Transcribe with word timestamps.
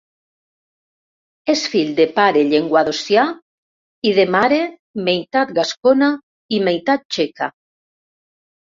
És 1.53 1.65
fill 1.73 1.91
de 1.99 2.07
pare 2.15 2.43
llenguadocià 2.53 3.27
i 4.11 4.15
de 4.21 4.27
mare 4.37 4.61
meitat 5.11 5.57
gascona 5.61 6.13
i 6.59 6.65
meitat 6.71 7.09
txeca. 7.13 7.55